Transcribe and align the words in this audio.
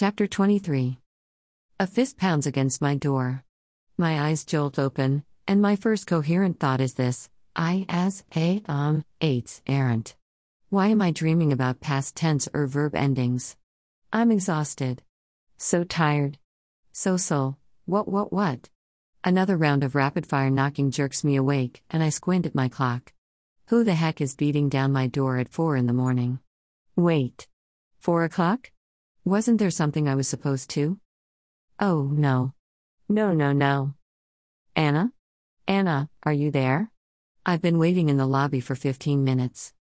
Chapter 0.00 0.26
23 0.26 0.96
A 1.78 1.86
fist 1.86 2.16
pounds 2.16 2.46
against 2.46 2.80
my 2.80 2.94
door. 2.94 3.44
My 3.98 4.18
eyes 4.18 4.46
jolt 4.46 4.78
open, 4.78 5.24
and 5.46 5.60
my 5.60 5.76
first 5.76 6.06
coherent 6.06 6.58
thought 6.58 6.80
is 6.80 6.94
this 6.94 7.28
I 7.54 7.84
as 7.86 8.24
a 8.34 8.62
um, 8.66 9.04
eights 9.20 9.60
errant. 9.66 10.16
Why 10.70 10.86
am 10.86 11.02
I 11.02 11.10
dreaming 11.10 11.52
about 11.52 11.82
past 11.82 12.16
tense 12.16 12.48
or 12.54 12.66
verb 12.66 12.94
endings? 12.94 13.58
I'm 14.10 14.30
exhausted. 14.30 15.02
So 15.58 15.84
tired. 15.84 16.38
So 16.92 17.18
so, 17.18 17.58
What, 17.84 18.08
what, 18.08 18.32
what? 18.32 18.70
Another 19.22 19.58
round 19.58 19.84
of 19.84 19.94
rapid 19.94 20.26
fire 20.26 20.48
knocking 20.48 20.90
jerks 20.90 21.24
me 21.24 21.36
awake, 21.36 21.82
and 21.90 22.02
I 22.02 22.08
squint 22.08 22.46
at 22.46 22.54
my 22.54 22.70
clock. 22.70 23.12
Who 23.66 23.84
the 23.84 23.96
heck 23.96 24.22
is 24.22 24.34
beating 24.34 24.70
down 24.70 24.94
my 24.94 25.08
door 25.08 25.36
at 25.36 25.52
four 25.52 25.76
in 25.76 25.86
the 25.86 25.92
morning? 25.92 26.38
Wait. 26.96 27.46
Four 27.98 28.24
o'clock? 28.24 28.70
Wasn't 29.24 29.58
there 29.58 29.70
something 29.70 30.08
I 30.08 30.14
was 30.14 30.28
supposed 30.28 30.70
to? 30.70 30.98
Oh, 31.78 32.04
no. 32.10 32.54
No, 33.06 33.34
no, 33.34 33.52
no. 33.52 33.92
Anna? 34.74 35.12
Anna, 35.68 36.08
are 36.22 36.32
you 36.32 36.50
there? 36.50 36.90
I've 37.44 37.60
been 37.60 37.78
waiting 37.78 38.08
in 38.08 38.16
the 38.16 38.26
lobby 38.26 38.60
for 38.60 38.74
15 38.74 39.22
minutes. 39.22 39.74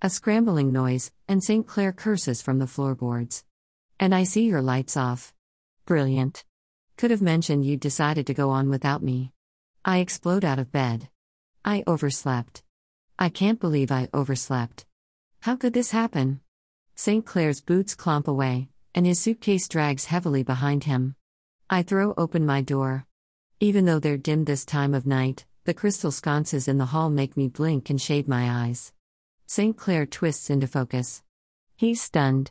A 0.00 0.08
scrambling 0.08 0.70
noise, 0.70 1.10
and 1.26 1.42
St. 1.42 1.66
Clair 1.66 1.92
curses 1.92 2.40
from 2.40 2.60
the 2.60 2.68
floorboards. 2.68 3.44
And 3.98 4.14
I 4.14 4.22
see 4.22 4.44
your 4.44 4.62
lights 4.62 4.96
off. 4.96 5.34
Brilliant. 5.86 6.44
Could 6.96 7.10
have 7.10 7.22
mentioned 7.22 7.64
you 7.64 7.76
decided 7.76 8.28
to 8.28 8.34
go 8.34 8.50
on 8.50 8.68
without 8.68 9.02
me. 9.02 9.32
I 9.84 9.98
explode 9.98 10.44
out 10.44 10.60
of 10.60 10.70
bed. 10.70 11.08
I 11.64 11.82
overslept. 11.86 12.62
I 13.18 13.28
can't 13.28 13.58
believe 13.58 13.90
I 13.90 14.08
overslept. 14.14 14.86
How 15.40 15.56
could 15.56 15.72
this 15.72 15.90
happen? 15.90 16.40
St. 16.94 17.26
Clair's 17.26 17.60
boots 17.60 17.96
clomp 17.96 18.28
away, 18.28 18.68
and 18.94 19.06
his 19.06 19.18
suitcase 19.18 19.68
drags 19.68 20.06
heavily 20.06 20.42
behind 20.42 20.84
him. 20.84 21.16
I 21.68 21.82
throw 21.82 22.14
open 22.16 22.46
my 22.46 22.60
door. 22.60 23.06
Even 23.60 23.84
though 23.84 23.98
they're 23.98 24.16
dim 24.16 24.44
this 24.44 24.64
time 24.64 24.94
of 24.94 25.06
night, 25.06 25.46
the 25.64 25.74
crystal 25.74 26.10
sconces 26.10 26.68
in 26.68 26.78
the 26.78 26.86
hall 26.86 27.10
make 27.10 27.36
me 27.36 27.48
blink 27.48 27.90
and 27.90 28.00
shade 28.00 28.28
my 28.28 28.66
eyes. 28.66 28.92
St. 29.46 29.76
Clair 29.76 30.06
twists 30.06 30.50
into 30.50 30.66
focus. 30.66 31.22
He's 31.76 32.00
stunned. 32.00 32.50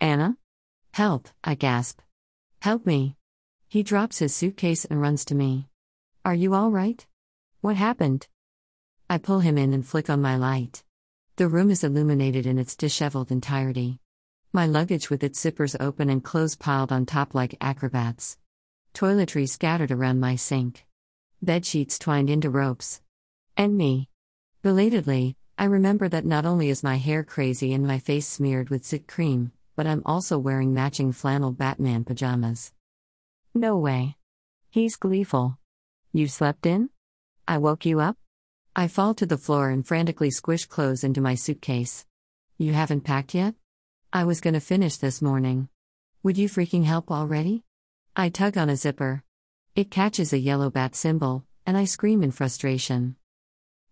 Anna? 0.00 0.36
Help, 0.92 1.28
I 1.44 1.54
gasp. 1.54 2.00
Help 2.60 2.84
me. 2.84 3.16
He 3.68 3.82
drops 3.82 4.18
his 4.18 4.34
suitcase 4.34 4.84
and 4.84 5.00
runs 5.00 5.24
to 5.26 5.34
me. 5.34 5.68
Are 6.24 6.34
you 6.34 6.54
all 6.54 6.70
right? 6.70 7.06
What 7.60 7.76
happened? 7.76 8.26
I 9.08 9.18
pull 9.18 9.40
him 9.40 9.56
in 9.56 9.72
and 9.72 9.86
flick 9.86 10.10
on 10.10 10.20
my 10.20 10.36
light. 10.36 10.84
The 11.36 11.48
room 11.48 11.70
is 11.70 11.84
illuminated 11.84 12.46
in 12.46 12.58
its 12.58 12.74
disheveled 12.76 13.30
entirety. 13.30 14.00
My 14.52 14.64
luggage 14.66 15.10
with 15.10 15.22
its 15.22 15.44
zippers 15.44 15.76
open 15.78 16.08
and 16.08 16.24
clothes 16.24 16.56
piled 16.56 16.90
on 16.90 17.04
top 17.04 17.34
like 17.34 17.54
acrobats. 17.60 18.38
Toiletries 18.94 19.50
scattered 19.50 19.92
around 19.92 20.20
my 20.20 20.36
sink. 20.36 20.86
Bed 21.42 21.66
sheets 21.66 21.98
twined 21.98 22.30
into 22.30 22.48
ropes. 22.48 23.02
And 23.58 23.76
me. 23.76 24.08
Belatedly, 24.62 25.36
I 25.58 25.64
remember 25.64 26.08
that 26.08 26.24
not 26.24 26.46
only 26.46 26.70
is 26.70 26.82
my 26.82 26.96
hair 26.96 27.24
crazy 27.24 27.74
and 27.74 27.86
my 27.86 27.98
face 27.98 28.26
smeared 28.26 28.70
with 28.70 28.86
zit 28.86 29.06
cream, 29.06 29.52
but 29.76 29.86
I'm 29.86 30.02
also 30.06 30.38
wearing 30.38 30.72
matching 30.72 31.12
flannel 31.12 31.52
Batman 31.52 32.04
pajamas. 32.04 32.72
No 33.54 33.76
way. 33.76 34.16
He's 34.70 34.96
gleeful. 34.96 35.58
You 36.12 36.26
slept 36.26 36.64
in? 36.64 36.88
I 37.46 37.58
woke 37.58 37.84
you 37.84 38.00
up? 38.00 38.16
I 38.74 38.88
fall 38.88 39.12
to 39.14 39.26
the 39.26 39.36
floor 39.36 39.68
and 39.68 39.86
frantically 39.86 40.30
squish 40.30 40.64
clothes 40.64 41.04
into 41.04 41.20
my 41.20 41.34
suitcase. 41.34 42.06
You 42.56 42.72
haven't 42.72 43.02
packed 43.02 43.34
yet? 43.34 43.54
I 44.10 44.24
was 44.24 44.40
gonna 44.40 44.58
finish 44.58 44.96
this 44.96 45.20
morning. 45.20 45.68
Would 46.22 46.38
you 46.38 46.48
freaking 46.48 46.84
help 46.84 47.10
already? 47.10 47.64
I 48.16 48.30
tug 48.30 48.56
on 48.56 48.70
a 48.70 48.76
zipper. 48.76 49.22
It 49.76 49.90
catches 49.90 50.32
a 50.32 50.38
yellow 50.38 50.70
bat 50.70 50.94
symbol, 50.94 51.44
and 51.66 51.76
I 51.76 51.84
scream 51.84 52.22
in 52.22 52.30
frustration. 52.30 53.16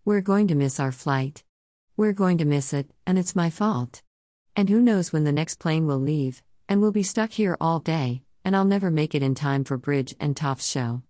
We're 0.05 0.21
going 0.21 0.47
to 0.47 0.55
miss 0.55 0.79
our 0.79 0.91
flight. 0.91 1.43
We're 1.95 2.13
going 2.13 2.39
to 2.39 2.45
miss 2.45 2.73
it, 2.73 2.89
and 3.05 3.19
it's 3.19 3.35
my 3.35 3.51
fault. 3.51 4.01
And 4.55 4.69
who 4.69 4.81
knows 4.81 5.13
when 5.13 5.23
the 5.23 5.31
next 5.31 5.59
plane 5.59 5.85
will 5.85 5.99
leave, 5.99 6.41
and 6.67 6.81
we'll 6.81 6.91
be 6.91 7.03
stuck 7.03 7.33
here 7.33 7.55
all 7.61 7.79
day, 7.79 8.23
and 8.43 8.55
I'll 8.55 8.65
never 8.65 8.89
make 8.89 9.13
it 9.13 9.21
in 9.21 9.35
time 9.35 9.63
for 9.63 9.77
Bridge 9.77 10.15
and 10.19 10.35
Toph's 10.35 10.67
show. 10.67 11.03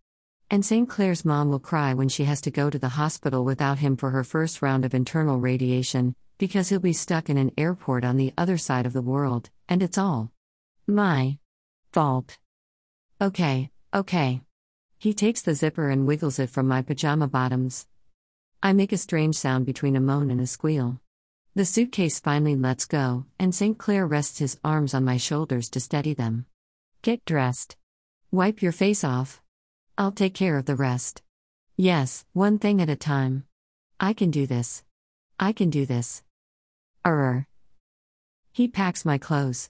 And 0.52 0.66
St. 0.66 0.90
Clair's 0.90 1.24
mom 1.24 1.50
will 1.50 1.60
cry 1.60 1.94
when 1.94 2.10
she 2.10 2.26
has 2.26 2.42
to 2.42 2.52
go 2.52 2.70
to 2.70 2.78
the 2.78 2.90
hospital 2.90 3.46
without 3.46 3.80
him 3.80 3.96
for 3.96 4.12
her 4.12 4.26
first 4.26 4.62
round 4.62 4.84
of 4.84 4.94
internal 4.94 5.40
radiation, 5.40 6.14
because 6.38 6.70
he'll 6.70 6.80
be 6.80 6.94
stuck 6.94 7.30
in 7.30 7.38
an 7.38 7.52
airport 7.58 8.06
on 8.06 8.18
the 8.18 8.34
other 8.38 8.58
side 8.58 8.86
of 8.86 8.94
the 8.94 9.02
world, 9.02 9.50
and 9.68 9.82
it's 9.82 9.98
all 9.98 10.32
my 10.86 11.38
fault. 11.92 12.38
Okay, 13.22 13.72
okay. 13.94 14.42
He 15.00 15.14
takes 15.14 15.42
the 15.42 15.56
zipper 15.56 15.90
and 15.90 16.08
wiggles 16.08 16.40
it 16.40 16.50
from 16.50 16.68
my 16.68 16.82
pajama 16.82 17.28
bottoms. 17.28 17.88
I 18.62 18.74
make 18.74 18.92
a 18.92 18.98
strange 18.98 19.36
sound 19.36 19.66
between 19.66 19.96
a 19.96 20.00
moan 20.00 20.32
and 20.32 20.42
a 20.42 20.48
squeal. 20.48 21.00
The 21.56 21.66
suitcase 21.66 22.20
finally 22.20 22.56
lets 22.56 22.86
go, 22.86 23.26
and 23.40 23.54
St. 23.54 23.78
Clair 23.78 24.06
rests 24.06 24.40
his 24.40 24.60
arms 24.64 24.94
on 24.94 25.04
my 25.04 25.18
shoulders 25.18 25.70
to 25.72 25.80
steady 25.80 26.14
them. 26.14 26.46
Get 27.02 27.26
dressed. 27.26 27.76
Wipe 28.32 28.62
your 28.62 28.72
face 28.72 29.04
off. 29.04 29.42
I'll 29.98 30.12
take 30.12 30.36
care 30.36 30.58
of 30.58 30.66
the 30.66 30.76
rest. 30.76 31.24
Yes, 31.76 32.26
one 32.34 32.60
thing 32.60 32.82
at 32.82 32.90
a 32.90 32.96
time. 32.96 33.46
I 34.00 34.14
can 34.14 34.30
do 34.30 34.46
this. 34.46 34.84
I 35.40 35.52
can 35.52 35.72
do 35.72 35.86
this. 35.86 36.24
Err. 37.08 37.48
He 38.52 38.68
packs 38.68 39.06
my 39.06 39.18
clothes. 39.18 39.70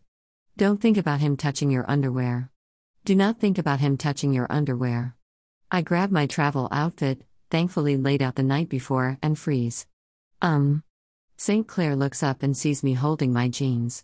Don't 0.58 0.82
think 0.82 0.98
about 0.98 1.20
him 1.20 1.38
touching 1.38 1.70
your 1.70 1.86
underwear. 1.88 2.50
Do 3.06 3.14
not 3.16 3.40
think 3.40 3.60
about 3.60 3.80
him 3.80 3.96
touching 3.96 4.34
your 4.34 4.48
underwear. 4.50 5.16
I 5.70 5.84
grab 5.84 6.10
my 6.10 6.26
travel 6.26 6.68
outfit, 6.72 7.22
thankfully 7.52 7.96
laid 7.96 8.24
out 8.24 8.38
the 8.38 8.42
night 8.42 8.70
before, 8.70 9.20
and 9.22 9.38
freeze. 9.38 9.86
Um. 10.42 10.84
St. 11.38 11.68
Clair 11.68 11.96
looks 11.96 12.24
up 12.24 12.42
and 12.42 12.58
sees 12.58 12.84
me 12.84 12.94
holding 12.94 13.32
my 13.32 13.50
jeans. 13.50 14.04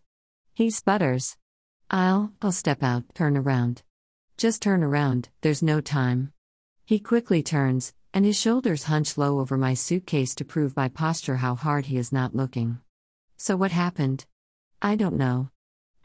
He 0.54 0.70
sputters. 0.70 1.36
I'll, 1.90 2.34
I'll 2.40 2.52
step 2.52 2.84
out, 2.84 3.04
turn 3.16 3.36
around. 3.36 3.82
Just 4.38 4.62
turn 4.62 4.84
around, 4.84 5.30
there's 5.42 5.64
no 5.64 5.82
time. 5.82 6.34
He 6.86 7.00
quickly 7.00 7.42
turns, 7.42 7.96
and 8.14 8.26
his 8.26 8.40
shoulders 8.40 8.84
hunch 8.84 9.18
low 9.18 9.40
over 9.40 9.58
my 9.58 9.74
suitcase 9.74 10.36
to 10.36 10.46
prove 10.46 10.76
by 10.76 10.88
posture 10.88 11.38
how 11.38 11.56
hard 11.56 11.88
he 11.88 11.98
is 11.98 12.12
not 12.12 12.36
looking. 12.36 12.78
So 13.46 13.58
what 13.58 13.74
happened? 13.74 14.26
I 14.82 14.96
don't 14.96 15.18
know. 15.18 15.50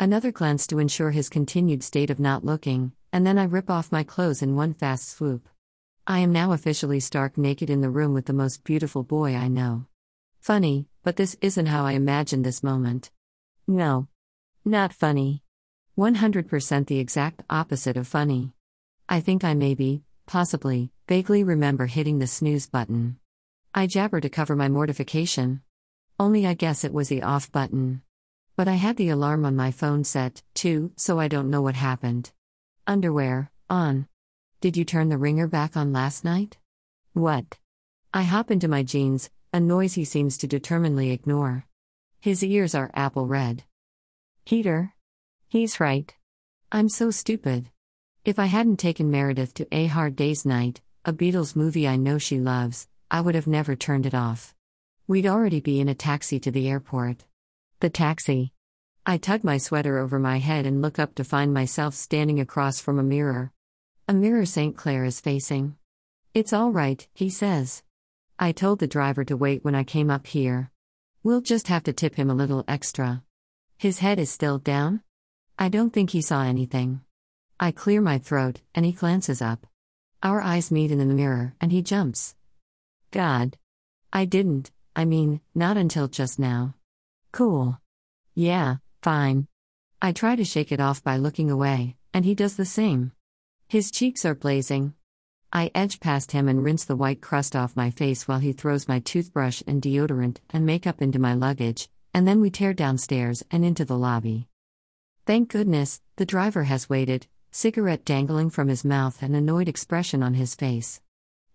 Another 0.01 0.33
glance 0.33 0.67
to 0.67 0.81
ensure 0.81 1.13
his 1.13 1.29
continued 1.29 1.85
state 1.85 2.11
of 2.11 2.19
not 2.19 2.45
looking, 2.45 2.91
and 3.13 3.25
then 3.25 3.39
I 3.39 3.45
rip 3.45 3.71
off 3.71 3.93
my 3.93 4.03
clothes 4.03 4.43
in 4.43 4.57
one 4.57 4.75
fast 4.75 5.09
swoop. 5.09 5.49
I 6.05 6.19
am 6.19 6.33
now 6.33 6.51
officially 6.51 6.99
stark 6.99 7.39
naked 7.39 7.71
in 7.71 7.81
the 7.81 7.91
room 7.91 8.13
with 8.13 8.27
the 8.27 8.33
most 8.33 8.65
beautiful 8.65 9.05
boy 9.05 9.37
I 9.37 9.47
know. 9.47 9.87
Funny, 10.41 10.89
but 11.05 11.15
this 11.15 11.37
isn't 11.41 11.67
how 11.67 11.87
I 11.87 11.93
imagined 11.93 12.45
this 12.45 12.65
moment. 12.65 13.13
No. 13.69 14.09
Not 14.65 14.93
funny. 14.93 15.45
100% 15.97 16.89
the 16.89 16.99
exact 16.99 17.45
opposite 17.49 17.97
of 17.97 18.09
funny. 18.09 18.51
I 19.09 19.21
think 19.21 19.45
I 19.45 19.55
maybe, 19.55 20.03
possibly, 20.27 20.91
vaguely 21.07 21.45
remember 21.45 21.87
hitting 21.87 22.19
the 22.19 22.27
snooze 22.27 22.67
button. 22.67 23.21
I 23.73 23.87
jabber 23.87 24.21
to 24.23 24.29
cover 24.29 24.57
my 24.57 24.69
mortification. 24.69 25.63
Only 26.21 26.47
I 26.47 26.55
guess 26.55 26.83
it 26.83 26.93
was 26.93 27.09
the 27.09 27.23
off 27.23 27.53
button. 27.53 28.03
But 28.57 28.67
I 28.67 28.75
had 28.75 28.97
the 28.97 29.11
alarm 29.11 29.45
on 29.45 29.55
my 29.55 29.71
phone 29.71 30.03
set, 30.03 30.43
too, 30.53 30.91
so 30.97 31.21
I 31.21 31.29
don't 31.29 31.49
know 31.49 31.63
what 31.63 31.77
happened. 31.77 32.33
Underwear, 32.89 33.53
on. 33.71 34.09
Did 34.61 34.77
you 34.77 34.85
turn 34.85 35.11
the 35.11 35.19
ringer 35.19 35.47
back 35.47 35.77
on 35.77 35.93
last 35.93 36.25
night? 36.25 36.59
What? 37.13 37.59
I 38.13 38.23
hop 38.23 38.51
into 38.51 38.67
my 38.67 38.83
jeans, 38.83 39.31
a 39.53 39.61
noise 39.61 39.95
he 39.95 40.05
seems 40.05 40.37
to 40.39 40.49
determinedly 40.49 41.13
ignore. 41.13 41.67
His 42.21 42.43
ears 42.43 42.75
are 42.75 42.91
apple 42.95 43.27
red. 43.27 43.63
Heater? 44.45 44.95
He's 45.47 45.79
right. 45.79 46.13
I'm 46.73 46.89
so 46.89 47.13
stupid. 47.13 47.71
If 48.25 48.41
I 48.41 48.47
hadn't 48.47 48.79
taken 48.79 49.11
Meredith 49.11 49.55
to 49.55 49.69
A 49.71 49.87
Hard 49.87 50.17
Day's 50.17 50.45
Night, 50.45 50.81
a 51.05 51.13
Beatles 51.13 51.55
movie 51.55 51.87
I 51.87 51.95
know 51.95 52.19
she 52.19 52.41
loves, 52.41 52.89
I 53.09 53.21
would 53.21 53.37
have 53.37 53.47
never 53.47 53.77
turned 53.77 54.05
it 54.05 54.15
off. 54.15 54.55
We'd 55.09 55.27
already 55.27 55.61
be 55.61 55.81
in 55.81 55.89
a 55.89 55.95
taxi 55.95 56.39
to 56.41 56.51
the 56.51 56.69
airport. 56.69 57.25
The 57.81 57.89
taxi. 57.89 58.53
I 59.07 59.17
tug 59.17 59.43
my 59.43 59.57
sweater 59.57 59.97
over 59.97 60.19
my 60.19 60.37
head 60.37 60.67
and 60.67 60.83
look 60.83 60.99
up 60.99 61.15
to 61.15 61.25
find 61.25 61.55
myself 61.55 61.95
standing 61.95 62.39
across 62.41 62.79
from 62.79 62.99
a 62.99 63.03
mirror. 63.03 63.51
A 64.07 64.13
mirror 64.13 64.45
St. 64.45 64.77
Clair 64.77 65.05
is 65.05 65.19
facing. 65.19 65.77
It's 66.35 66.53
all 66.53 66.73
right, 66.73 67.09
he 67.15 67.31
says. 67.31 67.83
I 68.39 68.53
told 68.53 68.81
the 68.81 68.87
driver 68.87 69.25
to 69.25 69.35
wait 69.35 69.65
when 69.65 69.75
I 69.75 69.83
came 69.83 70.11
up 70.11 70.27
here. 70.27 70.71
We'll 71.23 71.41
just 71.41 71.69
have 71.69 71.85
to 71.85 71.95
tip 71.95 72.17
him 72.17 72.29
a 72.29 72.35
little 72.35 72.67
extra. 72.69 73.23
His 73.79 74.01
head 74.01 74.19
is 74.19 74.31
still 74.31 74.59
down? 74.59 75.01
I 75.59 75.71
don't 75.71 75.91
think 75.91 76.11
he 76.11 76.21
saw 76.21 76.43
anything. 76.43 77.01
I 77.59 77.71
clear 77.71 78.03
my 78.03 78.19
throat, 78.19 78.61
and 78.75 78.85
he 78.85 78.93
glances 78.93 79.41
up. 79.41 79.67
Our 80.23 80.43
eyes 80.43 80.71
meet 80.71 80.91
in 80.91 80.99
the 80.99 81.07
mirror, 81.07 81.55
and 81.63 81.73
he 81.73 81.81
jumps. 81.81 82.35
God. 83.11 83.57
I 84.13 84.27
didn't. 84.27 84.71
I 84.95 85.05
mean, 85.05 85.41
not 85.55 85.77
until 85.77 86.09
just 86.09 86.39
now. 86.39 86.75
Cool. 87.33 87.79
Yeah, 88.35 88.77
fine. 89.03 89.47
I 90.01 90.13
try 90.13 90.37
to 90.37 90.45
shake 90.45 90.73
it 90.73 90.81
off 90.81 91.03
by 91.03 91.17
looking 91.17 91.51
away, 91.51 91.97
and 92.15 92.25
he 92.25 92.35
does 92.35 92.57
the 92.57 92.65
same. 92.65 93.13
His 93.69 93.91
cheeks 93.91 94.25
are 94.25 94.35
blazing. 94.35 94.95
I 95.53 95.71
edge 95.75 96.01
past 96.01 96.33
him 96.33 96.49
and 96.49 96.63
rinse 96.63 96.85
the 96.85 96.97
white 96.97 97.21
crust 97.21 97.57
off 97.57 97.77
my 97.77 97.91
face 97.91 98.29
while 98.29 98.39
he 98.39 98.53
throws 98.53 98.89
my 98.89 99.01
toothbrush 99.01 99.63
and 99.67 99.81
deodorant 99.81 100.39
and 100.51 100.67
makeup 100.67 101.01
into 101.01 101.19
my 101.19 101.35
luggage, 101.35 101.89
and 102.13 102.29
then 102.29 102.41
we 102.41 102.51
tear 102.51 102.75
downstairs 102.75 103.43
and 103.51 103.65
into 103.65 103.85
the 103.85 103.97
lobby. 103.97 104.49
Thank 105.27 105.51
goodness, 105.51 106.01
the 106.17 106.27
driver 106.27 106.65
has 106.65 106.89
waited, 106.89 107.27
cigarette 107.51 108.05
dangling 108.05 108.51
from 108.51 108.69
his 108.69 108.85
mouth 108.85 109.23
and 109.23 109.35
annoyed 109.35 109.69
expression 109.69 110.23
on 110.23 110.35
his 110.35 110.55
face. 110.55 111.01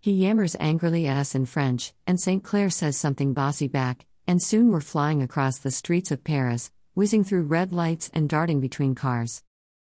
He 0.03 0.19
yammers 0.19 0.57
angrily 0.59 1.07
at 1.07 1.15
us 1.15 1.33
in 1.33 1.45
French, 1.45 1.93
and 2.05 2.19
St. 2.19 2.43
Clair 2.43 2.69
says 2.69 2.97
something 2.97 3.31
bossy 3.31 3.69
back, 3.69 4.05
and 4.27 4.43
soon 4.43 4.69
we're 4.69 4.81
flying 4.81 5.21
across 5.21 5.59
the 5.59 5.71
streets 5.71 6.11
of 6.11 6.25
Paris, 6.25 6.71
whizzing 6.93 7.23
through 7.23 7.43
red 7.43 7.71
lights 7.71 8.11
and 8.13 8.27
darting 8.27 8.59
between 8.59 8.95
cars. 8.95 9.43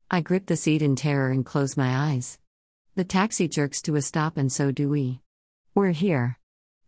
I 0.09 0.21
grip 0.21 0.47
the 0.47 0.55
seat 0.55 0.81
in 0.81 0.95
terror 0.95 1.29
and 1.29 1.45
close 1.45 1.77
my 1.77 1.95
eyes. 1.95 2.39
The 2.95 3.03
taxi 3.03 3.47
jerks 3.47 3.79
to 3.83 3.95
a 3.95 4.01
stop, 4.01 4.37
and 4.37 4.51
so 4.51 4.71
do 4.71 4.89
we. 4.89 5.21
We're 5.75 5.91
here. 5.91 6.39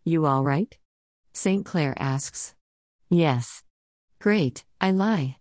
You 0.04 0.26
all 0.26 0.42
right? 0.42 0.76
St. 1.32 1.64
Clair 1.64 1.94
asks. 2.00 2.56
Yes. 3.10 3.62
Great, 4.18 4.64
I 4.80 4.90
lie. 4.90 5.36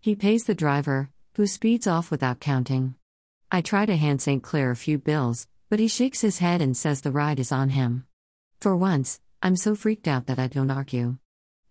He 0.00 0.16
pays 0.16 0.46
the 0.46 0.54
driver, 0.56 1.10
who 1.36 1.46
speeds 1.46 1.86
off 1.86 2.10
without 2.10 2.40
counting. 2.40 2.96
I 3.52 3.60
try 3.60 3.86
to 3.86 3.94
hand 3.94 4.20
St. 4.20 4.42
Clair 4.42 4.72
a 4.72 4.76
few 4.76 4.98
bills, 4.98 5.46
but 5.68 5.78
he 5.78 5.88
shakes 5.88 6.20
his 6.20 6.38
head 6.38 6.60
and 6.60 6.76
says 6.76 7.00
the 7.00 7.10
ride 7.10 7.40
is 7.40 7.52
on 7.52 7.70
him. 7.70 8.06
For 8.60 8.76
once, 8.76 9.20
I'm 9.42 9.56
so 9.56 9.74
freaked 9.74 10.08
out 10.08 10.26
that 10.26 10.38
I 10.38 10.46
don't 10.46 10.70
argue. 10.70 11.18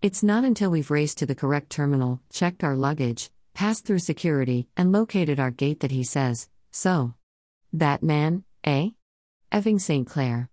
It's 0.01 0.21
not 0.21 0.43
until 0.43 0.69
we've 0.69 0.91
raced 0.91 1.17
to 1.19 1.25
the 1.25 1.35
correct 1.35 1.69
terminal, 1.69 2.21
checked 2.31 2.63
our 2.63 2.75
luggage, 2.75 3.31
passed 3.53 3.85
through 3.85 3.99
security, 3.99 4.67
and 4.75 4.91
located 4.91 5.39
our 5.39 5.51
gate 5.51 5.79
that 5.79 5.91
he 5.91 6.03
says, 6.03 6.49
So. 6.71 7.13
That 7.71 8.03
man, 8.03 8.43
eh? 8.63 8.89
Effing 9.51 9.79
St. 9.79 10.07
Clair. 10.07 10.49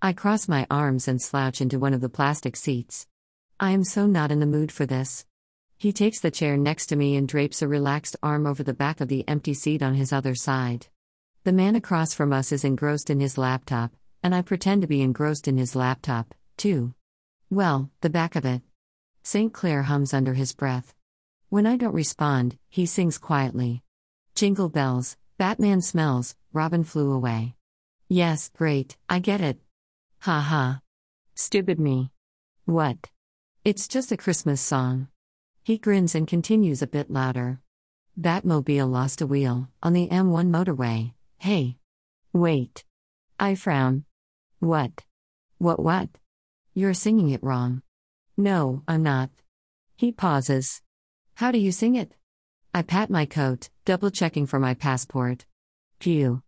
I 0.00 0.12
cross 0.12 0.48
my 0.48 0.66
arms 0.70 1.08
and 1.08 1.20
slouch 1.20 1.60
into 1.60 1.78
one 1.78 1.94
of 1.94 2.00
the 2.00 2.08
plastic 2.08 2.56
seats. 2.56 3.06
I 3.58 3.72
am 3.72 3.84
so 3.84 4.06
not 4.06 4.30
in 4.30 4.40
the 4.40 4.46
mood 4.46 4.72
for 4.72 4.86
this. 4.86 5.26
He 5.78 5.92
takes 5.92 6.20
the 6.20 6.30
chair 6.30 6.56
next 6.56 6.86
to 6.86 6.96
me 6.96 7.16
and 7.16 7.28
drapes 7.28 7.60
a 7.60 7.68
relaxed 7.68 8.16
arm 8.22 8.46
over 8.46 8.62
the 8.62 8.72
back 8.72 9.00
of 9.00 9.08
the 9.08 9.28
empty 9.28 9.54
seat 9.54 9.82
on 9.82 9.94
his 9.94 10.12
other 10.12 10.34
side. 10.34 10.86
The 11.44 11.52
man 11.52 11.74
across 11.74 12.14
from 12.14 12.32
us 12.32 12.52
is 12.52 12.62
engrossed 12.62 13.10
in 13.10 13.18
his 13.18 13.36
laptop, 13.36 13.90
and 14.22 14.32
I 14.32 14.42
pretend 14.42 14.82
to 14.82 14.88
be 14.88 15.02
engrossed 15.02 15.48
in 15.48 15.58
his 15.58 15.74
laptop, 15.74 16.36
too. 16.56 16.94
Well, 17.50 17.90
the 18.00 18.10
back 18.10 18.36
of 18.36 18.44
it. 18.44 18.62
St. 19.24 19.52
Clair 19.52 19.82
hums 19.82 20.14
under 20.14 20.34
his 20.34 20.52
breath. 20.52 20.94
When 21.48 21.66
I 21.66 21.76
don't 21.76 21.94
respond, 21.94 22.58
he 22.68 22.86
sings 22.86 23.18
quietly. 23.18 23.82
Jingle 24.36 24.68
bells, 24.68 25.16
Batman 25.36 25.80
smells, 25.80 26.36
Robin 26.52 26.84
flew 26.84 27.10
away. 27.10 27.56
Yes, 28.08 28.48
great, 28.56 28.96
I 29.08 29.18
get 29.18 29.40
it. 29.40 29.58
Ha 30.20 30.38
ha. 30.38 30.80
Stupid 31.34 31.80
me. 31.80 32.12
What? 32.66 33.10
It's 33.64 33.88
just 33.88 34.12
a 34.12 34.16
Christmas 34.16 34.60
song. 34.60 35.08
He 35.64 35.76
grins 35.76 36.14
and 36.14 36.28
continues 36.28 36.82
a 36.82 36.86
bit 36.86 37.10
louder. 37.10 37.58
Batmobile 38.16 38.88
lost 38.88 39.20
a 39.20 39.26
wheel 39.26 39.68
on 39.82 39.92
the 39.92 40.06
M1 40.06 40.48
motorway. 40.48 41.14
Hey. 41.42 41.78
Wait. 42.32 42.84
I 43.36 43.56
frown. 43.56 44.04
What? 44.60 45.02
What, 45.58 45.80
what? 45.80 46.08
You're 46.72 46.94
singing 46.94 47.30
it 47.30 47.42
wrong. 47.42 47.82
No, 48.36 48.84
I'm 48.86 49.02
not. 49.02 49.28
He 49.96 50.12
pauses. 50.12 50.82
How 51.34 51.50
do 51.50 51.58
you 51.58 51.72
sing 51.72 51.96
it? 51.96 52.14
I 52.72 52.82
pat 52.82 53.10
my 53.10 53.26
coat, 53.26 53.70
double 53.84 54.12
checking 54.12 54.46
for 54.46 54.60
my 54.60 54.74
passport. 54.74 55.44
Phew. 55.98 56.44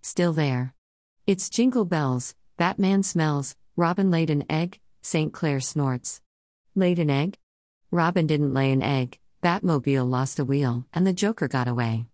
Still 0.00 0.32
there. 0.32 0.72
It's 1.26 1.50
jingle 1.50 1.84
bells, 1.84 2.34
Batman 2.56 3.02
smells, 3.02 3.54
Robin 3.76 4.10
laid 4.10 4.30
an 4.30 4.44
egg, 4.48 4.80
St. 5.02 5.30
Clair 5.30 5.60
snorts. 5.60 6.22
Laid 6.74 6.98
an 6.98 7.10
egg? 7.10 7.36
Robin 7.90 8.26
didn't 8.26 8.54
lay 8.54 8.72
an 8.72 8.82
egg, 8.82 9.18
Batmobile 9.42 10.08
lost 10.08 10.38
a 10.38 10.44
wheel, 10.46 10.86
and 10.94 11.06
the 11.06 11.12
Joker 11.12 11.48
got 11.48 11.68
away. 11.68 12.06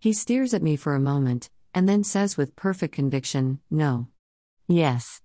He 0.00 0.14
stares 0.14 0.54
at 0.54 0.62
me 0.62 0.76
for 0.76 0.94
a 0.94 1.00
moment, 1.00 1.50
and 1.74 1.88
then 1.88 2.04
says 2.04 2.36
with 2.36 2.56
perfect 2.56 2.94
conviction, 2.94 3.60
No. 3.70 4.06
Yes. 4.68 5.20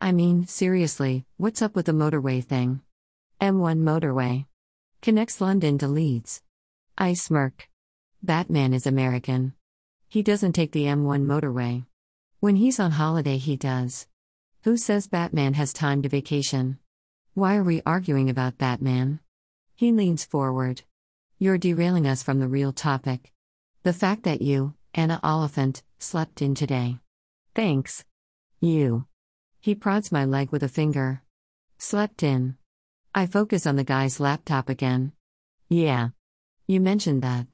I 0.00 0.12
mean, 0.12 0.46
seriously, 0.46 1.24
what's 1.38 1.62
up 1.62 1.74
with 1.74 1.86
the 1.86 1.92
motorway 1.92 2.44
thing? 2.44 2.82
M1 3.40 3.78
motorway. 3.80 4.46
Connects 5.00 5.40
London 5.40 5.78
to 5.78 5.88
Leeds. 5.88 6.42
I 6.98 7.14
smirk. 7.14 7.68
Batman 8.22 8.74
is 8.74 8.86
American. 8.86 9.54
He 10.08 10.22
doesn't 10.22 10.52
take 10.52 10.72
the 10.72 10.84
M1 10.84 11.24
motorway. 11.24 11.86
When 12.40 12.56
he's 12.56 12.78
on 12.78 12.92
holiday, 12.92 13.38
he 13.38 13.56
does. 13.56 14.06
Who 14.64 14.76
says 14.76 15.06
Batman 15.06 15.54
has 15.54 15.72
time 15.72 16.02
to 16.02 16.08
vacation? 16.08 16.78
Why 17.34 17.56
are 17.56 17.62
we 17.62 17.82
arguing 17.86 18.28
about 18.28 18.58
Batman? 18.58 19.20
He 19.74 19.92
leans 19.92 20.24
forward. 20.24 20.82
You're 21.38 21.58
derailing 21.58 22.06
us 22.06 22.22
from 22.22 22.40
the 22.40 22.48
real 22.48 22.72
topic. 22.72 23.32
The 23.82 23.92
fact 23.92 24.24
that 24.24 24.42
you, 24.42 24.74
Anna 24.98 25.20
Oliphant, 25.22 25.82
slept 25.98 26.40
in 26.40 26.54
today. 26.54 27.00
Thanks. 27.54 28.02
You. 28.62 29.04
He 29.60 29.74
prods 29.74 30.10
my 30.10 30.24
leg 30.24 30.50
with 30.50 30.62
a 30.62 30.70
finger. 30.70 31.20
Slept 31.76 32.22
in. 32.22 32.56
I 33.14 33.26
focus 33.26 33.66
on 33.66 33.76
the 33.76 33.84
guy's 33.84 34.20
laptop 34.20 34.70
again. 34.70 35.12
Yeah. 35.68 36.08
You 36.66 36.80
mentioned 36.80 37.20
that. 37.20 37.46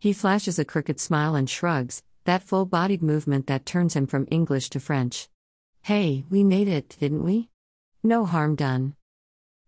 He 0.00 0.12
flashes 0.12 0.58
a 0.58 0.64
crooked 0.64 0.98
smile 0.98 1.36
and 1.36 1.48
shrugs, 1.48 2.02
that 2.24 2.42
full 2.42 2.66
bodied 2.66 3.04
movement 3.04 3.46
that 3.46 3.64
turns 3.64 3.94
him 3.94 4.08
from 4.08 4.26
English 4.28 4.68
to 4.70 4.80
French. 4.80 5.28
Hey, 5.82 6.24
we 6.28 6.42
made 6.42 6.66
it, 6.66 6.96
didn't 6.98 7.22
we? 7.22 7.50
No 8.02 8.24
harm 8.24 8.56
done. 8.56 8.96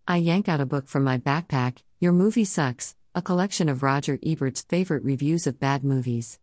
I 0.08 0.16
yank 0.16 0.48
out 0.48 0.60
a 0.60 0.66
book 0.66 0.88
from 0.88 1.04
my 1.04 1.18
backpack, 1.18 1.84
Your 2.00 2.12
Movie 2.12 2.44
Sucks, 2.44 2.96
a 3.14 3.22
collection 3.22 3.68
of 3.68 3.84
Roger 3.84 4.18
Ebert's 4.26 4.62
favorite 4.62 5.04
reviews 5.04 5.46
of 5.46 5.60
bad 5.60 5.84
movies. 5.84 6.40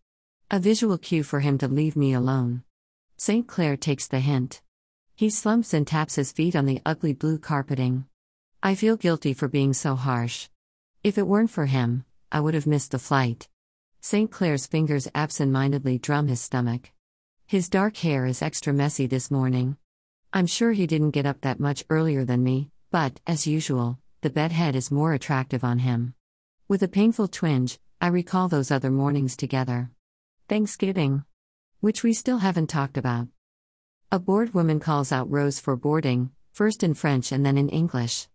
A 0.50 0.58
visual 0.58 0.96
cue 0.96 1.24
for 1.24 1.40
him 1.40 1.58
to 1.58 1.68
leave 1.68 1.94
me 1.94 2.14
alone. 2.14 2.62
St. 3.18 3.46
Clair 3.46 3.76
takes 3.76 4.08
the 4.08 4.20
hint. 4.20 4.62
He 5.14 5.28
slumps 5.28 5.74
and 5.74 5.86
taps 5.86 6.14
his 6.14 6.32
feet 6.32 6.56
on 6.56 6.64
the 6.64 6.80
ugly 6.86 7.12
blue 7.12 7.36
carpeting. 7.36 8.06
I 8.62 8.74
feel 8.74 8.96
guilty 8.96 9.34
for 9.34 9.46
being 9.46 9.74
so 9.74 9.94
harsh. 9.94 10.48
If 11.04 11.18
it 11.18 11.26
weren't 11.26 11.50
for 11.50 11.66
him, 11.66 12.06
I 12.32 12.40
would 12.40 12.54
have 12.54 12.66
missed 12.66 12.92
the 12.92 12.98
flight. 12.98 13.46
St. 14.00 14.30
Clair's 14.30 14.66
fingers 14.66 15.06
absent 15.14 15.52
mindedly 15.52 15.98
drum 15.98 16.28
his 16.28 16.40
stomach. 16.40 16.92
His 17.44 17.68
dark 17.68 17.98
hair 17.98 18.24
is 18.24 18.40
extra 18.40 18.72
messy 18.72 19.06
this 19.06 19.30
morning. 19.30 19.76
I'm 20.32 20.46
sure 20.46 20.72
he 20.72 20.86
didn't 20.86 21.10
get 21.10 21.26
up 21.26 21.42
that 21.42 21.60
much 21.60 21.84
earlier 21.90 22.24
than 22.24 22.42
me, 22.42 22.70
but, 22.90 23.20
as 23.26 23.46
usual, 23.46 23.98
the 24.22 24.30
bedhead 24.30 24.74
is 24.74 24.90
more 24.90 25.12
attractive 25.12 25.62
on 25.62 25.80
him. 25.80 26.14
With 26.68 26.82
a 26.82 26.88
painful 26.88 27.28
twinge, 27.28 27.78
I 28.00 28.06
recall 28.06 28.48
those 28.48 28.70
other 28.70 28.90
mornings 28.90 29.36
together. 29.36 29.90
Thanksgiving. 30.48 31.24
Which 31.80 32.02
we 32.02 32.14
still 32.14 32.38
haven't 32.38 32.68
talked 32.68 32.96
about. 32.96 33.28
A 34.10 34.18
bored 34.18 34.54
woman 34.54 34.80
calls 34.80 35.12
out 35.12 35.30
rows 35.30 35.60
for 35.60 35.76
boarding, 35.76 36.30
first 36.52 36.82
in 36.82 36.94
French 36.94 37.32
and 37.32 37.44
then 37.44 37.58
in 37.58 37.68
English. 37.68 38.28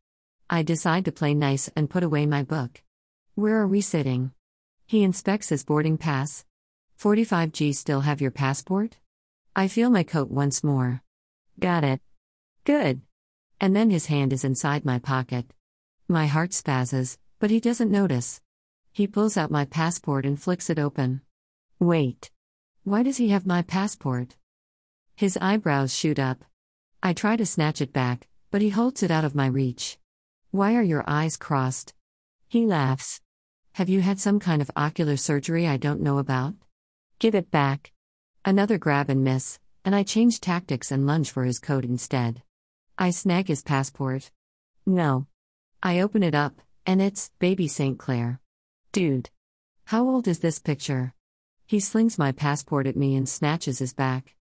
I 0.47 0.61
decide 0.61 1.05
to 1.05 1.11
play 1.11 1.33
nice 1.33 1.71
and 1.75 1.89
put 1.89 2.03
away 2.03 2.27
my 2.27 2.43
book. 2.43 2.83
Where 3.33 3.59
are 3.59 3.67
we 3.67 3.81
sitting? 3.81 4.31
He 4.85 5.01
inspects 5.01 5.49
his 5.49 5.63
boarding 5.63 5.97
pass. 5.97 6.45
45G 6.99 7.73
still 7.73 8.01
have 8.01 8.21
your 8.21 8.29
passport? 8.29 8.97
I 9.55 9.67
feel 9.67 9.89
my 9.89 10.03
coat 10.03 10.29
once 10.29 10.63
more. 10.63 11.01
Got 11.59 11.83
it. 11.83 11.99
Good. 12.63 13.01
And 13.59 13.75
then 13.75 13.89
his 13.89 14.05
hand 14.05 14.33
is 14.33 14.43
inside 14.43 14.85
my 14.85 14.99
pocket. 14.99 15.47
My 16.07 16.27
heart 16.27 16.51
spazzes, 16.51 17.17
but 17.39 17.49
he 17.49 17.59
doesn't 17.59 17.89
notice. 17.89 18.39
He 18.91 19.07
pulls 19.07 19.35
out 19.35 19.49
my 19.49 19.65
passport 19.65 20.27
and 20.27 20.39
flicks 20.39 20.69
it 20.69 20.77
open. 20.77 21.21
Wait. 21.83 22.31
Why 22.85 23.03
does 23.03 23.17
he 23.17 23.27
have 23.29 23.45
my 23.45 23.61
passport? 23.61 24.37
His 25.17 25.37
eyebrows 25.41 25.93
shoot 25.93 26.17
up. 26.17 26.45
I 27.01 27.11
try 27.11 27.35
to 27.35 27.45
snatch 27.45 27.81
it 27.81 27.91
back, 27.91 28.29
but 28.51 28.61
he 28.61 28.69
holds 28.69 29.03
it 29.03 29.11
out 29.11 29.25
of 29.25 29.35
my 29.35 29.47
reach. 29.47 29.97
Why 30.51 30.75
are 30.75 30.81
your 30.81 31.03
eyes 31.05 31.35
crossed? 31.35 31.93
He 32.47 32.65
laughs. 32.65 33.19
Have 33.73 33.89
you 33.89 33.99
had 33.99 34.17
some 34.17 34.39
kind 34.39 34.61
of 34.61 34.71
ocular 34.77 35.17
surgery 35.17 35.67
I 35.67 35.75
don't 35.75 35.99
know 35.99 36.19
about? 36.19 36.53
Give 37.19 37.35
it 37.35 37.51
back. 37.51 37.91
Another 38.45 38.77
grab 38.77 39.09
and 39.09 39.21
miss, 39.21 39.59
and 39.83 39.93
I 39.93 40.03
change 40.03 40.39
tactics 40.39 40.89
and 40.89 41.05
lunge 41.05 41.31
for 41.31 41.43
his 41.43 41.59
coat 41.59 41.83
instead. 41.83 42.43
I 42.97 43.09
snag 43.09 43.49
his 43.49 43.61
passport. 43.61 44.31
No. 44.85 45.27
I 45.81 45.99
open 45.99 46.23
it 46.23 46.33
up, 46.33 46.61
and 46.85 47.01
it's 47.01 47.31
Baby 47.39 47.67
St. 47.67 47.99
Clair. 47.99 48.39
Dude. 48.93 49.29
How 49.83 50.07
old 50.07 50.29
is 50.29 50.39
this 50.39 50.59
picture? 50.59 51.13
He 51.65 51.79
slings 51.79 52.17
my 52.17 52.31
passport 52.31 52.87
at 52.87 52.97
me 52.97 53.15
and 53.15 53.27
snatches 53.27 53.79
his 53.79 53.93
back. 53.93 54.35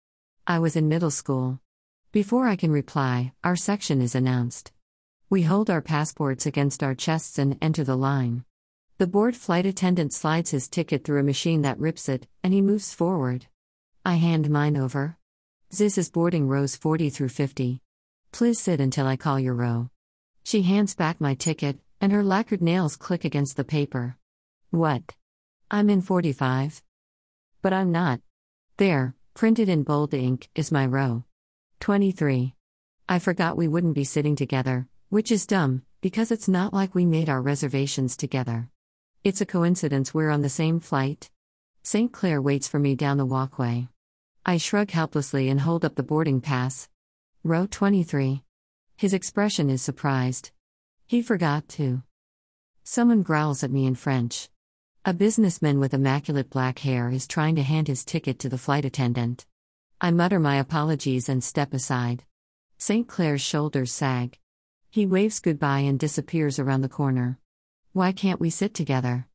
I 0.46 0.58
was 0.58 0.76
in 0.76 0.88
middle 0.88 1.10
school. 1.10 1.60
Before 2.10 2.46
I 2.46 2.56
can 2.56 2.72
reply, 2.72 3.32
our 3.44 3.56
section 3.56 4.02
is 4.02 4.14
announced. 4.14 4.72
We 5.30 5.42
hold 5.42 5.70
our 5.70 5.80
passports 5.80 6.46
against 6.46 6.82
our 6.82 6.94
chests 6.94 7.38
and 7.38 7.56
enter 7.62 7.84
the 7.84 7.96
line. 7.96 8.44
The 8.98 9.06
bored 9.06 9.36
flight 9.36 9.64
attendant 9.64 10.12
slides 10.12 10.50
his 10.50 10.68
ticket 10.68 11.04
through 11.04 11.20
a 11.20 11.24
machine 11.24 11.62
that 11.62 11.78
rips 11.78 12.08
it, 12.08 12.26
and 12.42 12.52
he 12.52 12.60
moves 12.60 12.92
forward. 12.92 13.46
I 14.04 14.16
hand 14.16 14.50
mine 14.50 14.76
over. 14.76 15.16
This 15.70 15.96
is 15.96 16.10
boarding 16.10 16.48
rows 16.48 16.76
40 16.76 17.08
through 17.08 17.30
50. 17.30 17.80
Please 18.32 18.60
sit 18.60 18.80
until 18.80 19.06
I 19.06 19.16
call 19.16 19.40
your 19.40 19.54
row. 19.54 19.88
She 20.42 20.62
hands 20.62 20.94
back 20.94 21.20
my 21.20 21.34
ticket, 21.34 21.78
and 22.00 22.12
her 22.12 22.24
lacquered 22.24 22.60
nails 22.60 22.96
click 22.96 23.24
against 23.24 23.56
the 23.56 23.64
paper. 23.64 24.18
What? 24.70 25.14
I'm 25.70 25.88
in 25.88 26.02
45. 26.02 26.82
But 27.62 27.73
I'm 27.73 27.92
not. 27.92 28.21
There, 28.76 29.14
printed 29.35 29.69
in 29.69 29.85
bold 29.85 30.12
ink, 30.14 30.50
is 30.57 30.73
my 30.73 30.85
row. 30.85 31.23
23. 31.78 32.54
I 33.09 33.19
forgot 33.21 33.57
we 33.57 33.69
wouldn't 33.69 33.95
be 33.95 34.02
sitting 34.02 34.35
together, 34.35 34.88
which 35.11 35.31
is 35.31 35.47
dumb, 35.47 35.83
because 36.00 36.33
it's 36.33 36.49
not 36.49 36.75
like 36.75 36.92
we 36.92 37.07
made 37.07 37.28
our 37.28 37.40
reservations 37.40 38.16
together. 38.16 38.69
It's 39.23 39.40
a 39.40 39.47
coincidence 39.47 40.12
we're 40.12 40.31
on 40.31 40.42
the 40.42 40.49
same 40.49 40.81
flight. 40.81 41.31
St. 41.85 42.11
Clair 42.12 42.42
waits 42.42 42.66
for 42.66 42.81
me 42.81 42.97
down 42.97 43.16
the 43.16 43.25
walkway. 43.25 43.87
I 44.45 44.57
shrug 44.57 44.90
helplessly 44.90 45.49
and 45.49 45.61
hold 45.61 45.85
up 45.85 45.95
the 45.95 46.02
boarding 46.02 46.40
pass. 46.40 46.88
Row 47.45 47.69
23. 47.71 48.42
His 48.97 49.14
expression 49.14 49.71
is 49.71 49.83
surprised. 49.83 50.50
He 51.07 51.23
forgot 51.23 51.69
to. 51.78 52.02
Someone 52.83 53.23
growls 53.23 53.62
at 53.62 53.71
me 53.71 53.87
in 53.87 53.95
French. 53.95 54.49
A 55.04 55.12
businessman 55.12 55.80
with 55.80 55.94
immaculate 55.94 56.49
black 56.49 56.78
hair 56.78 57.09
is 57.09 57.26
trying 57.26 57.56
to 57.56 57.62
hand 57.62 57.88
his 57.88 58.04
ticket 58.04 58.38
to 58.38 58.49
the 58.49 58.56
flight 58.56 58.85
attendant. 58.85 59.47
I 60.00 60.12
mutter 60.12 60.38
my 60.38 60.59
apologies 60.59 61.28
and 61.28 61.42
step 61.42 61.75
aside. 61.75 62.23
St. 62.78 63.09
Clair's 63.09 63.40
shoulders 63.40 63.90
sag. 63.90 64.38
He 64.90 65.04
waves 65.04 65.40
goodbye 65.40 65.80
and 65.80 65.99
disappears 65.99 66.61
around 66.61 66.82
the 66.82 66.88
corner. 66.88 67.40
Why 67.92 68.12
can't 68.12 68.38
we 68.38 68.49
sit 68.49 68.75
together? 68.75 69.26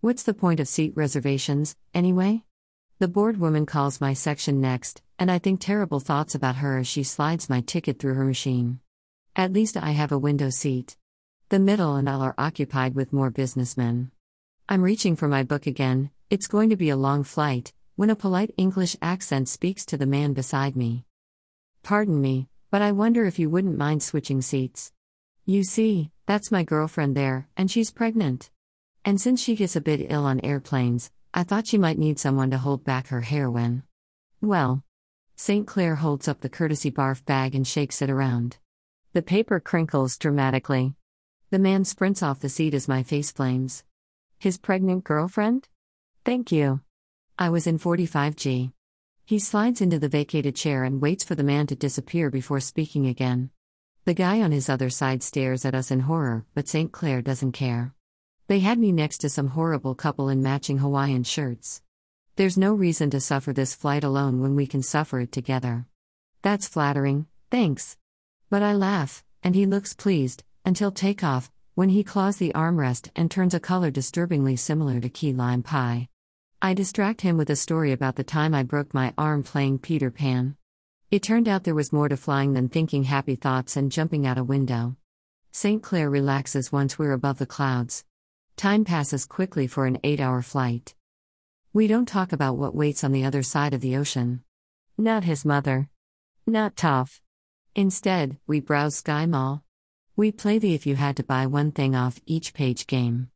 What's 0.00 0.24
the 0.24 0.34
point 0.34 0.58
of 0.58 0.66
seat 0.66 0.92
reservations, 0.96 1.76
anyway? 1.94 2.42
The 2.98 3.06
bored 3.06 3.36
woman 3.36 3.64
calls 3.64 4.00
my 4.00 4.14
section 4.14 4.60
next, 4.60 5.02
and 5.20 5.30
I 5.30 5.38
think 5.38 5.60
terrible 5.60 6.00
thoughts 6.00 6.34
about 6.34 6.56
her 6.56 6.78
as 6.78 6.88
she 6.88 7.04
slides 7.04 7.48
my 7.48 7.60
ticket 7.60 8.00
through 8.00 8.14
her 8.14 8.24
machine. 8.24 8.80
At 9.36 9.52
least 9.52 9.76
I 9.76 9.92
have 9.92 10.10
a 10.10 10.18
window 10.18 10.50
seat. 10.50 10.96
The 11.48 11.60
middle 11.60 11.94
and 11.94 12.08
all 12.08 12.22
are 12.22 12.34
occupied 12.36 12.96
with 12.96 13.12
more 13.12 13.30
businessmen. 13.30 14.10
I'm 14.68 14.82
reaching 14.82 15.16
for 15.16 15.28
my 15.28 15.42
book 15.42 15.66
again, 15.66 16.10
it's 16.30 16.46
going 16.46 16.70
to 16.70 16.76
be 16.76 16.88
a 16.88 16.96
long 16.96 17.24
flight, 17.24 17.72
when 17.96 18.10
a 18.10 18.16
polite 18.16 18.54
English 18.56 18.96
accent 19.02 19.48
speaks 19.48 19.84
to 19.86 19.96
the 19.96 20.06
man 20.06 20.32
beside 20.32 20.76
me. 20.76 21.04
Pardon 21.82 22.20
me, 22.20 22.48
but 22.70 22.80
I 22.80 22.92
wonder 22.92 23.26
if 23.26 23.38
you 23.38 23.50
wouldn't 23.50 23.76
mind 23.76 24.02
switching 24.02 24.40
seats. 24.40 24.92
You 25.44 25.64
see, 25.64 26.12
that's 26.26 26.52
my 26.52 26.62
girlfriend 26.62 27.16
there, 27.16 27.48
and 27.56 27.70
she's 27.70 27.90
pregnant. 27.90 28.50
And 29.04 29.20
since 29.20 29.42
she 29.42 29.56
gets 29.56 29.74
a 29.74 29.80
bit 29.80 30.06
ill 30.10 30.24
on 30.24 30.40
airplanes, 30.40 31.10
I 31.34 31.42
thought 31.42 31.66
she 31.66 31.76
might 31.76 31.98
need 31.98 32.20
someone 32.20 32.50
to 32.52 32.58
hold 32.58 32.84
back 32.84 33.08
her 33.08 33.22
hair 33.22 33.50
when. 33.50 33.82
Well. 34.40 34.84
St. 35.34 35.66
Clair 35.66 35.96
holds 35.96 36.28
up 36.28 36.40
the 36.40 36.48
courtesy 36.48 36.90
barf 36.90 37.24
bag 37.24 37.56
and 37.56 37.66
shakes 37.66 38.00
it 38.00 38.10
around. 38.10 38.58
The 39.12 39.22
paper 39.22 39.58
crinkles 39.58 40.16
dramatically. 40.16 40.94
The 41.50 41.58
man 41.58 41.84
sprints 41.84 42.22
off 42.22 42.38
the 42.38 42.48
seat 42.48 42.74
as 42.74 42.86
my 42.86 43.02
face 43.02 43.32
flames. 43.32 43.82
His 44.42 44.58
pregnant 44.58 45.04
girlfriend? 45.04 45.68
Thank 46.24 46.50
you. 46.50 46.80
I 47.38 47.48
was 47.48 47.68
in 47.68 47.78
45G. 47.78 48.72
He 49.24 49.38
slides 49.38 49.80
into 49.80 50.00
the 50.00 50.08
vacated 50.08 50.56
chair 50.56 50.82
and 50.82 51.00
waits 51.00 51.22
for 51.22 51.36
the 51.36 51.44
man 51.44 51.68
to 51.68 51.76
disappear 51.76 52.28
before 52.28 52.58
speaking 52.58 53.06
again. 53.06 53.50
The 54.04 54.14
guy 54.14 54.40
on 54.40 54.50
his 54.50 54.68
other 54.68 54.90
side 54.90 55.22
stares 55.22 55.64
at 55.64 55.76
us 55.76 55.92
in 55.92 56.00
horror, 56.00 56.44
but 56.56 56.66
St. 56.66 56.90
Clair 56.90 57.22
doesn't 57.22 57.52
care. 57.52 57.94
They 58.48 58.58
had 58.58 58.80
me 58.80 58.90
next 58.90 59.18
to 59.18 59.28
some 59.28 59.46
horrible 59.46 59.94
couple 59.94 60.28
in 60.28 60.42
matching 60.42 60.78
Hawaiian 60.78 61.22
shirts. 61.22 61.80
There's 62.34 62.58
no 62.58 62.74
reason 62.74 63.10
to 63.10 63.20
suffer 63.20 63.52
this 63.52 63.76
flight 63.76 64.02
alone 64.02 64.40
when 64.40 64.56
we 64.56 64.66
can 64.66 64.82
suffer 64.82 65.20
it 65.20 65.30
together. 65.30 65.86
That's 66.42 66.66
flattering, 66.66 67.26
thanks. 67.52 67.96
But 68.50 68.64
I 68.64 68.74
laugh, 68.74 69.22
and 69.44 69.54
he 69.54 69.66
looks 69.66 69.94
pleased, 69.94 70.42
until 70.64 70.90
takeoff, 70.90 71.52
when 71.74 71.88
he 71.88 72.04
claws 72.04 72.36
the 72.36 72.52
armrest 72.54 73.08
and 73.16 73.30
turns 73.30 73.54
a 73.54 73.60
color 73.60 73.90
disturbingly 73.90 74.56
similar 74.56 75.00
to 75.00 75.08
key 75.08 75.32
lime 75.32 75.62
pie. 75.62 76.06
I 76.60 76.74
distract 76.74 77.22
him 77.22 77.38
with 77.38 77.48
a 77.48 77.56
story 77.56 77.92
about 77.92 78.16
the 78.16 78.24
time 78.24 78.54
I 78.54 78.62
broke 78.62 78.92
my 78.92 79.14
arm 79.16 79.42
playing 79.42 79.78
Peter 79.78 80.10
Pan. 80.10 80.56
It 81.10 81.22
turned 81.22 81.48
out 81.48 81.64
there 81.64 81.74
was 81.74 81.92
more 81.92 82.10
to 82.10 82.16
flying 82.16 82.52
than 82.52 82.68
thinking 82.68 83.04
happy 83.04 83.36
thoughts 83.36 83.76
and 83.76 83.90
jumping 83.90 84.26
out 84.26 84.36
a 84.36 84.44
window. 84.44 84.96
St. 85.50 85.82
Clair 85.82 86.10
relaxes 86.10 86.70
once 86.70 86.98
we're 86.98 87.12
above 87.12 87.38
the 87.38 87.46
clouds. 87.46 88.04
Time 88.56 88.84
passes 88.84 89.24
quickly 89.24 89.66
for 89.66 89.86
an 89.86 89.98
eight 90.04 90.20
hour 90.20 90.42
flight. 90.42 90.94
We 91.72 91.86
don't 91.86 92.06
talk 92.06 92.32
about 92.32 92.58
what 92.58 92.74
waits 92.74 93.02
on 93.02 93.12
the 93.12 93.24
other 93.24 93.42
side 93.42 93.72
of 93.72 93.80
the 93.80 93.96
ocean. 93.96 94.44
Not 94.98 95.24
his 95.24 95.44
mother. 95.44 95.88
Not 96.46 96.76
Toph. 96.76 97.20
Instead, 97.74 98.36
we 98.46 98.60
browse 98.60 98.96
Sky 98.96 99.24
Mall. 99.24 99.64
We 100.14 100.30
play 100.30 100.58
the 100.58 100.74
if 100.74 100.86
you 100.86 100.96
had 100.96 101.16
to 101.16 101.22
buy 101.22 101.46
one 101.46 101.72
thing 101.72 101.96
off 101.96 102.20
each 102.26 102.52
page 102.52 102.86
game. 102.86 103.30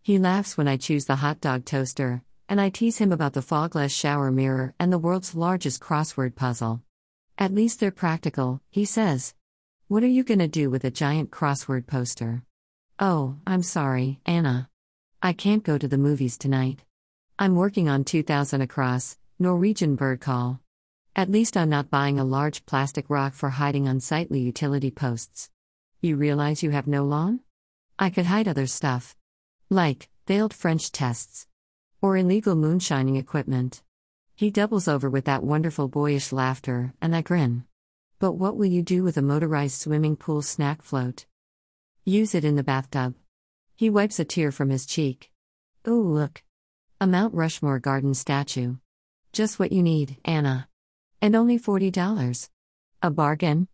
He 0.00 0.18
laughs 0.18 0.56
when 0.56 0.66
I 0.66 0.78
choose 0.78 1.04
the 1.04 1.16
hot 1.16 1.42
dog 1.42 1.66
toaster, 1.66 2.22
and 2.48 2.58
I 2.58 2.70
tease 2.70 2.96
him 2.96 3.12
about 3.12 3.34
the 3.34 3.42
fogless 3.42 3.90
shower 3.90 4.30
mirror 4.30 4.74
and 4.80 4.90
the 4.90 4.98
world's 4.98 5.34
largest 5.34 5.82
crossword 5.82 6.34
puzzle. 6.34 6.80
At 7.36 7.52
least 7.52 7.80
they're 7.80 7.90
practical, 7.90 8.62
he 8.70 8.86
says. 8.86 9.34
What 9.88 10.02
are 10.02 10.08
you 10.08 10.24
gonna 10.24 10.48
do 10.48 10.70
with 10.70 10.84
a 10.84 10.90
giant 10.90 11.30
crossword 11.30 11.86
poster? 11.86 12.44
Oh, 12.98 13.36
I'm 13.46 13.62
sorry, 13.62 14.18
Anna. 14.24 14.70
I 15.20 15.34
can't 15.34 15.62
go 15.62 15.76
to 15.76 15.86
the 15.86 15.98
movies 15.98 16.38
tonight. 16.38 16.80
I'm 17.38 17.56
working 17.56 17.90
on 17.90 18.04
2000 18.04 18.62
Across, 18.62 19.18
Norwegian 19.38 19.96
Bird 19.96 20.22
Call. 20.22 20.60
At 21.14 21.30
least 21.30 21.58
I'm 21.58 21.68
not 21.68 21.90
buying 21.90 22.18
a 22.18 22.24
large 22.24 22.64
plastic 22.64 23.10
rock 23.10 23.34
for 23.34 23.50
hiding 23.50 23.86
unsightly 23.86 24.40
utility 24.40 24.90
posts. 24.90 25.50
You 26.04 26.16
realize 26.16 26.64
you 26.64 26.72
have 26.72 26.88
no 26.88 27.04
lawn? 27.04 27.38
I 27.96 28.10
could 28.10 28.26
hide 28.26 28.48
other 28.48 28.66
stuff. 28.66 29.14
Like, 29.70 30.08
failed 30.26 30.52
French 30.52 30.90
tests. 30.90 31.46
Or 32.00 32.16
illegal 32.16 32.56
moonshining 32.56 33.14
equipment. 33.14 33.82
He 34.34 34.50
doubles 34.50 34.88
over 34.88 35.08
with 35.08 35.26
that 35.26 35.44
wonderful 35.44 35.86
boyish 35.86 36.32
laughter, 36.32 36.92
and 37.00 37.14
I 37.14 37.22
grin. 37.22 37.66
But 38.18 38.32
what 38.32 38.56
will 38.56 38.66
you 38.66 38.82
do 38.82 39.04
with 39.04 39.16
a 39.16 39.22
motorized 39.22 39.80
swimming 39.80 40.16
pool 40.16 40.42
snack 40.42 40.82
float? 40.82 41.26
Use 42.04 42.34
it 42.34 42.44
in 42.44 42.56
the 42.56 42.64
bathtub. 42.64 43.14
He 43.76 43.88
wipes 43.88 44.18
a 44.18 44.24
tear 44.24 44.50
from 44.50 44.70
his 44.70 44.86
cheek. 44.86 45.30
Oh, 45.86 45.92
look. 45.92 46.42
A 47.00 47.06
Mount 47.06 47.32
Rushmore 47.32 47.78
garden 47.78 48.14
statue. 48.14 48.74
Just 49.32 49.60
what 49.60 49.70
you 49.70 49.84
need, 49.84 50.16
Anna. 50.24 50.66
And 51.20 51.36
only 51.36 51.60
$40. 51.60 52.48
A 53.02 53.10
bargain? 53.12 53.68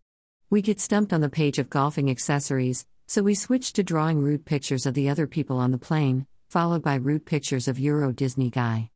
We 0.51 0.63
get 0.63 0.79
stumped 0.79 1.13
on 1.13 1.21
the 1.21 1.29
page 1.29 1.59
of 1.59 1.69
golfing 1.69 2.09
accessories, 2.09 2.87
so 3.05 3.21
we 3.21 3.35
switch 3.35 3.71
to 3.73 3.83
drawing 3.83 4.19
rude 4.19 4.45
pictures 4.45 4.87
of 4.87 4.95
the 4.95 5.07
other 5.07 5.27
people 5.27 5.59
on 5.59 5.69
the 5.69 5.77
plane, 5.77 6.25
followed 6.49 6.81
by 6.81 6.95
rude 6.95 7.23
pictures 7.27 7.67
of 7.67 7.77
Euro 7.77 8.11
Disney 8.11 8.49
guy. 8.49 8.89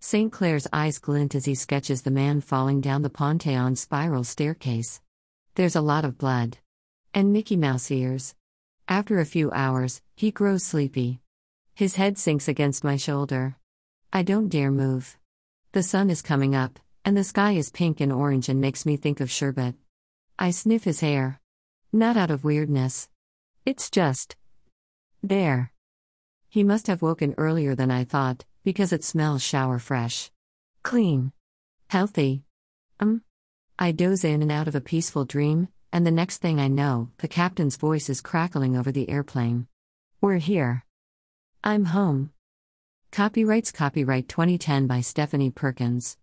St. 0.00 0.32
Clair's 0.32 0.66
eyes 0.72 0.98
glint 0.98 1.36
as 1.36 1.44
he 1.44 1.54
sketches 1.54 2.02
the 2.02 2.10
man 2.10 2.40
falling 2.40 2.80
down 2.80 3.02
the 3.02 3.10
Panthéon 3.10 3.78
spiral 3.78 4.24
staircase. 4.24 5.00
There's 5.54 5.76
a 5.76 5.80
lot 5.80 6.04
of 6.04 6.18
blood. 6.18 6.58
And 7.14 7.32
Mickey 7.32 7.56
Mouse 7.56 7.88
ears. 7.92 8.34
After 8.88 9.20
a 9.20 9.24
few 9.24 9.52
hours, 9.52 10.02
he 10.16 10.32
grows 10.32 10.64
sleepy. 10.64 11.20
His 11.72 11.94
head 11.94 12.18
sinks 12.18 12.48
against 12.48 12.82
my 12.82 12.96
shoulder. 12.96 13.54
I 14.12 14.24
don't 14.24 14.48
dare 14.48 14.72
move. 14.72 15.16
The 15.70 15.84
sun 15.84 16.10
is 16.10 16.20
coming 16.20 16.56
up, 16.56 16.80
and 17.04 17.16
the 17.16 17.22
sky 17.22 17.52
is 17.52 17.70
pink 17.70 18.00
and 18.00 18.12
orange 18.12 18.48
and 18.48 18.60
makes 18.60 18.84
me 18.84 18.96
think 18.96 19.20
of 19.20 19.30
sherbet. 19.30 19.76
I 20.38 20.50
sniff 20.50 20.84
his 20.84 21.00
hair. 21.00 21.40
Not 21.92 22.18
out 22.18 22.30
of 22.30 22.44
weirdness. 22.44 23.08
It's 23.64 23.88
just. 23.90 24.36
There. 25.22 25.72
He 26.50 26.62
must 26.62 26.88
have 26.88 27.00
woken 27.00 27.34
earlier 27.38 27.74
than 27.74 27.90
I 27.90 28.04
thought, 28.04 28.44
because 28.62 28.92
it 28.92 29.02
smells 29.02 29.42
shower 29.42 29.78
fresh. 29.78 30.30
Clean. 30.82 31.32
Healthy. 31.88 32.44
Um. 33.00 33.22
I 33.78 33.92
doze 33.92 34.24
in 34.24 34.42
and 34.42 34.52
out 34.52 34.68
of 34.68 34.74
a 34.74 34.80
peaceful 34.80 35.24
dream, 35.24 35.68
and 35.90 36.06
the 36.06 36.10
next 36.10 36.38
thing 36.38 36.60
I 36.60 36.68
know, 36.68 37.10
the 37.18 37.28
captain's 37.28 37.76
voice 37.76 38.10
is 38.10 38.20
crackling 38.20 38.76
over 38.76 38.92
the 38.92 39.08
airplane. 39.08 39.66
We're 40.20 40.36
here. 40.36 40.84
I'm 41.64 41.86
home. 41.86 42.30
Copyrights 43.10 43.72
Copyright 43.72 44.28
2010 44.28 44.86
by 44.86 45.00
Stephanie 45.00 45.50
Perkins. 45.50 46.14